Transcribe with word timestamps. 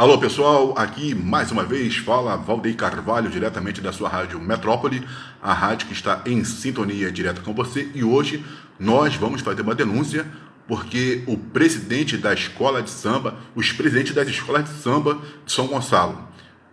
Alô 0.00 0.16
pessoal, 0.16 0.72
aqui 0.78 1.14
mais 1.14 1.52
uma 1.52 1.62
vez 1.62 1.98
fala 1.98 2.34
Valdeir 2.34 2.74
Carvalho, 2.74 3.28
diretamente 3.28 3.82
da 3.82 3.92
sua 3.92 4.08
rádio 4.08 4.40
Metrópole, 4.40 5.06
a 5.42 5.52
rádio 5.52 5.88
que 5.88 5.92
está 5.92 6.22
em 6.24 6.42
sintonia 6.42 7.12
direta 7.12 7.42
com 7.42 7.52
você. 7.52 7.90
E 7.94 8.02
hoje 8.02 8.42
nós 8.78 9.14
vamos 9.16 9.42
fazer 9.42 9.60
uma 9.60 9.74
denúncia 9.74 10.26
porque 10.66 11.22
o 11.26 11.36
presidente 11.36 12.16
da 12.16 12.32
escola 12.32 12.82
de 12.82 12.88
samba, 12.88 13.36
os 13.54 13.72
presidentes 13.72 14.14
das 14.14 14.26
escolas 14.26 14.64
de 14.64 14.70
samba 14.80 15.18
de 15.44 15.52
São 15.52 15.66
Gonçalo, 15.66 16.18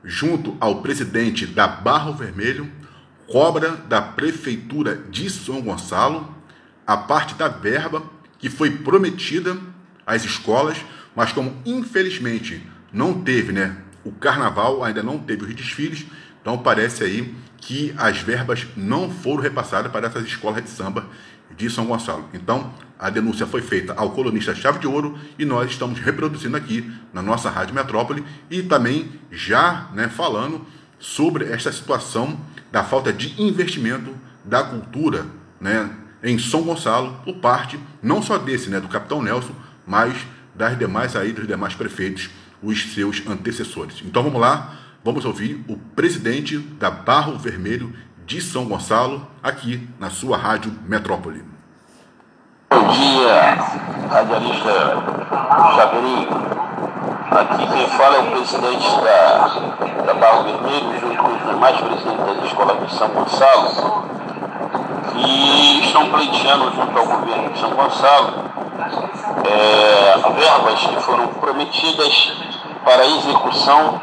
junto 0.05 0.55
ao 0.61 0.81
presidente 0.81 1.45
da 1.45 1.67
Barro 1.67 2.13
Vermelho, 2.13 2.71
cobra 3.27 3.71
da 3.71 4.01
prefeitura 4.01 5.03
de 5.09 5.29
São 5.29 5.61
Gonçalo 5.61 6.33
a 6.87 6.95
parte 6.95 7.35
da 7.35 7.49
verba 7.49 8.03
que 8.39 8.49
foi 8.49 8.71
prometida 8.71 9.57
às 10.05 10.23
escolas, 10.23 10.77
mas 11.13 11.33
como 11.33 11.53
infelizmente 11.65 12.65
não 12.91 13.21
teve, 13.21 13.51
né? 13.51 13.77
O 14.03 14.11
carnaval 14.11 14.83
ainda 14.83 15.03
não 15.03 15.17
teve 15.19 15.45
os 15.45 15.53
desfiles, 15.53 16.05
então 16.41 16.57
parece 16.57 17.03
aí 17.03 17.35
que 17.57 17.93
as 17.97 18.19
verbas 18.19 18.67
não 18.75 19.09
foram 19.09 19.41
repassadas 19.41 19.91
para 19.91 20.07
essas 20.07 20.23
escolas 20.23 20.63
de 20.63 20.69
samba 20.69 21.05
de 21.55 21.69
São 21.69 21.85
Gonçalo. 21.85 22.29
Então, 22.33 22.71
a 22.99 23.09
denúncia 23.09 23.45
foi 23.45 23.61
feita 23.61 23.93
ao 23.93 24.11
colunista 24.11 24.55
Chave 24.55 24.79
de 24.79 24.87
Ouro 24.87 25.17
e 25.37 25.45
nós 25.45 25.71
estamos 25.71 25.99
reproduzindo 25.99 26.55
aqui 26.55 26.91
na 27.13 27.21
nossa 27.21 27.49
Rádio 27.49 27.75
Metrópole 27.75 28.23
e 28.49 28.63
também 28.63 29.11
já 29.31 29.89
né, 29.93 30.07
falando 30.07 30.65
sobre 30.99 31.45
esta 31.45 31.71
situação 31.71 32.39
da 32.71 32.83
falta 32.83 33.13
de 33.13 33.41
investimento 33.41 34.15
da 34.43 34.63
cultura 34.63 35.25
né, 35.59 35.89
em 36.23 36.39
São 36.39 36.63
Gonçalo, 36.63 37.21
por 37.23 37.35
parte 37.35 37.79
não 38.01 38.21
só 38.21 38.37
desse, 38.37 38.69
né, 38.69 38.79
do 38.79 38.87
Capitão 38.87 39.21
Nelson, 39.21 39.53
mas 39.85 40.15
das 40.55 40.77
demais 40.77 41.15
aí, 41.15 41.31
dos 41.31 41.47
demais 41.47 41.75
prefeitos 41.75 42.29
os 42.61 42.93
seus 42.93 43.25
antecessores. 43.27 44.01
Então 44.03 44.23
vamos 44.23 44.39
lá, 44.39 44.71
vamos 45.03 45.25
ouvir 45.25 45.63
o 45.67 45.77
presidente 45.77 46.57
da 46.57 46.89
Barro 46.89 47.37
Vermelho 47.37 47.93
de 48.25 48.41
São 48.41 48.65
Gonçalo, 48.65 49.25
aqui 49.41 49.87
na 49.99 50.09
sua 50.09 50.37
Rádio 50.37 50.73
Metrópole. 50.85 51.43
Bom 52.69 52.87
dia, 52.89 53.55
radialista 54.11 55.03
Javeirinho. 55.75 56.27
Aqui 57.31 57.67
quem 57.67 57.87
fala 57.97 58.15
é 58.15 58.19
o 58.19 58.31
presidente 58.31 58.89
da, 59.01 60.03
da 60.05 60.13
Barro 60.13 60.43
Vermelho, 60.43 60.99
junto 60.99 61.17
com 61.17 61.35
os 61.35 61.49
demais 61.49 61.77
presidentes 61.79 62.25
das 62.25 62.45
escolas 62.45 62.89
de 62.89 62.95
São 62.97 63.07
Gonçalo, 63.09 64.09
que 65.13 65.79
estão 65.85 66.09
pleiteando 66.09 66.75
junto 66.75 66.97
ao 66.97 67.05
governo 67.05 67.53
de 67.53 67.59
São 67.59 67.69
Gonçalo 67.71 68.47
é, 69.45 70.15
verbas 70.35 70.79
que 70.79 71.01
foram 71.01 71.27
prometidas 71.27 72.33
para 72.83 73.03
a 73.03 73.05
execução 73.05 73.99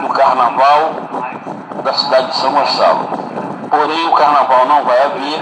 do 0.00 0.08
carnaval 0.08 0.90
da 1.82 1.92
cidade 1.94 2.28
de 2.28 2.36
São 2.36 2.52
Gonçalo. 2.52 3.08
Porém, 3.70 4.08
o 4.08 4.12
carnaval 4.12 4.66
não 4.66 4.84
vai 4.84 5.02
haver, 5.02 5.40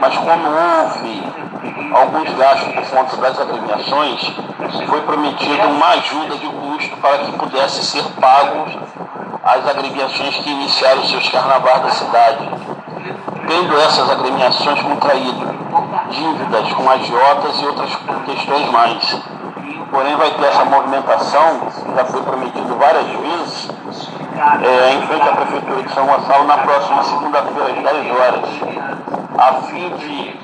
mas 0.00 0.16
como 0.16 0.48
houve 0.48 1.22
alguns 1.94 2.34
gastos 2.34 2.72
por 2.72 2.90
conta 2.90 3.16
das 3.16 3.40
agremiações, 3.40 4.32
foi 4.88 5.00
prometida 5.02 5.66
uma 5.66 5.88
ajuda 5.88 6.36
de 6.36 6.46
custo 6.46 6.96
para 6.98 7.18
que 7.18 7.32
pudesse 7.32 7.84
ser 7.84 8.04
pago 8.20 8.66
as 9.42 9.66
agremiações 9.66 10.36
que 10.36 10.50
iniciaram 10.50 11.04
seus 11.04 11.28
carnavais 11.28 11.82
da 11.82 11.90
cidade, 11.90 12.48
tendo 13.46 13.80
essas 13.80 14.10
agremiações 14.10 14.80
contraído 14.82 15.50
dívidas 16.10 16.72
com 16.72 16.90
agiotas 16.90 17.60
e 17.60 17.66
outras 17.66 17.90
questões 18.26 18.70
mais. 18.70 19.16
Porém, 19.90 20.16
vai 20.16 20.30
ter 20.34 20.44
essa 20.44 20.64
movimentação, 20.64 21.60
que 21.60 21.94
já 21.94 22.04
foi 22.04 22.22
prometido 22.22 22.76
várias 22.76 23.06
vezes, 23.06 23.68
é, 24.62 24.94
em 24.94 25.06
frente 25.06 25.28
à 25.28 25.36
Prefeitura 25.36 25.82
de 25.82 25.92
São 25.92 26.06
Gonçalo 26.06 26.46
na 26.46 26.58
próxima 26.58 27.02
segunda-feira, 27.04 27.72
às 27.72 27.94
10 27.94 28.16
horas, 28.16 28.50
a 29.36 29.54
fim 29.62 29.88
de 29.96 30.40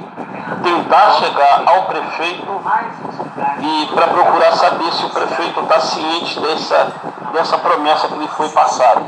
tentar 0.63 1.13
chegar 1.15 1.63
ao 1.67 1.85
prefeito 1.87 2.47
e 3.61 3.95
para 3.95 4.07
procurar 4.09 4.53
saber 4.53 4.93
se 4.93 5.05
o 5.05 5.11
prefeito 5.11 5.61
está 5.61 5.81
ciente 5.81 6.41
dessa, 6.41 6.93
dessa 7.33 7.59
promessa 7.59 8.09
que 8.09 8.19
lhe 8.19 8.29
foi 8.29 8.49
passada. 8.49 9.03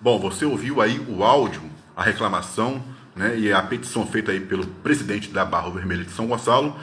Bom, 0.00 0.18
você 0.18 0.44
ouviu 0.44 0.80
aí 0.80 0.98
o 1.08 1.24
áudio, 1.24 1.62
a 1.96 2.02
reclamação 2.02 2.82
né, 3.14 3.36
e 3.36 3.52
a 3.52 3.62
petição 3.62 4.06
feita 4.06 4.32
aí 4.32 4.40
pelo 4.40 4.66
presidente 4.66 5.28
da 5.28 5.44
Barra 5.44 5.70
Vermelha 5.70 6.04
de 6.04 6.10
São 6.10 6.26
Gonçalo 6.26 6.74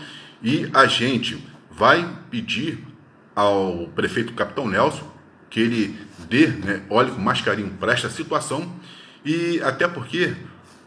e 0.42 0.70
a 0.74 0.86
gente 0.86 1.46
vai 1.80 2.06
pedir 2.30 2.86
ao 3.34 3.88
prefeito 3.96 4.34
Capitão 4.34 4.68
Nelson 4.68 5.10
que 5.50 5.62
ele 5.62 5.98
dê, 6.30 6.48
né, 6.48 6.84
olhe 6.90 7.10
com 7.10 7.22
mais 7.22 7.40
carinho 7.40 7.70
para 7.80 7.94
esta 7.94 8.10
situação 8.10 8.70
e 9.24 9.62
até 9.64 9.88
porque 9.88 10.36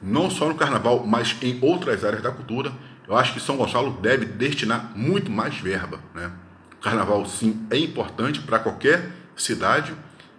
não 0.02 0.30
só 0.30 0.46
no 0.48 0.54
carnaval, 0.54 1.06
mas 1.06 1.34
em 1.40 1.58
outras 1.62 2.04
áreas 2.04 2.22
da 2.22 2.30
cultura, 2.30 2.70
eu 3.08 3.16
acho 3.16 3.32
que 3.32 3.40
São 3.40 3.56
Gonçalo 3.56 3.98
deve 4.02 4.26
destinar 4.26 4.92
muito 4.94 5.30
mais 5.30 5.56
verba. 5.56 5.98
Né? 6.14 6.30
O 6.74 6.82
carnaval, 6.82 7.24
sim, 7.24 7.66
é 7.70 7.78
importante 7.78 8.40
para 8.40 8.58
qualquer 8.58 9.12
cidade 9.34 9.94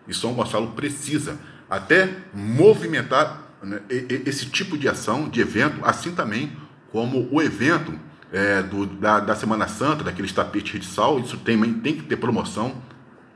e 0.08 0.14
São 0.14 0.34
Gonçalo 0.34 0.74
precisa 0.74 1.40
até 1.68 2.16
movimentar 2.32 3.42
né, 3.64 3.82
esse 3.90 4.46
tipo 4.46 4.78
de 4.78 4.88
ação, 4.88 5.28
de 5.28 5.42
evento, 5.42 5.84
assim 5.84 6.14
também 6.14 6.56
como 6.92 7.28
o 7.32 7.42
evento 7.42 7.98
é, 8.34 8.64
do, 8.64 8.88
da, 8.88 9.20
da, 9.20 9.36
Semana 9.36 9.68
Santa, 9.68 10.04
daqueles 10.04 10.34
tapetes 10.34 10.82
de 10.82 10.88
sal, 10.88 11.20
isso 11.20 11.38
tem, 11.38 11.62
tem 11.76 11.96
que 11.96 12.02
ter 12.02 12.18
promoção, 12.18 12.76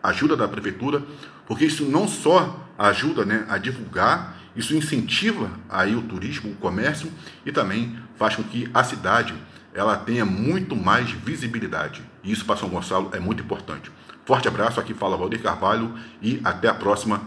ajuda 0.02 0.36
da 0.36 0.48
prefeitura, 0.48 1.04
porque 1.46 1.66
isso 1.66 1.86
não 1.86 2.08
só 2.08 2.68
ajuda 2.78 3.24
né, 3.24 3.46
a 3.48 3.60
divulgar, 3.60 4.36
isso 4.56 4.76
incentiva 4.76 5.52
aí 5.70 5.96
o 5.96 6.02
turismo, 6.02 6.52
o 6.52 6.56
comércio 6.56 7.12
e 7.46 7.52
também 7.52 7.96
faz 8.18 8.36
com 8.36 8.44
que 8.44 8.68
a 8.74 8.84
cidade 8.84 9.36
ela 9.72 9.96
tenha 9.96 10.26
muito 10.26 10.76
mais 10.76 11.12
visibilidade. 11.12 12.02
E 12.24 12.32
isso 12.32 12.44
para 12.44 12.58
São 12.58 12.68
Gonçalo 12.68 13.12
é 13.14 13.20
muito 13.20 13.44
importante. 13.44 13.92
Forte 14.26 14.48
abraço, 14.48 14.80
aqui 14.80 14.96
fala 14.96 15.16
Valdir 15.16 15.42
Carvalho 15.42 15.94
e 16.20 16.42
até 16.44 16.68
a 16.68 16.74
próxima 16.74 17.22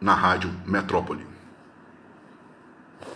na 0.00 0.14
Rádio 0.14 0.50
Metrópole. 0.64 1.35